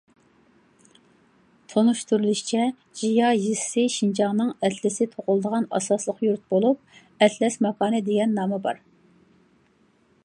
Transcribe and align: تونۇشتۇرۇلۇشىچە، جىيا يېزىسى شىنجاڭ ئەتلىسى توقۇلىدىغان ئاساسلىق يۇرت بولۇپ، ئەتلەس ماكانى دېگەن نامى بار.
تونۇشتۇرۇلۇشىچە، 1.73 2.63
جىيا 3.01 3.29
يېزىسى 3.41 3.83
شىنجاڭ 3.97 4.41
ئەتلىسى 4.47 5.09
توقۇلىدىغان 5.13 5.69
ئاساسلىق 5.81 6.25
يۇرت 6.29 6.49
بولۇپ، 6.55 6.99
ئەتلەس 7.29 7.63
ماكانى 7.69 8.05
دېگەن 8.11 8.37
نامى 8.41 8.63
بار. 8.67 8.85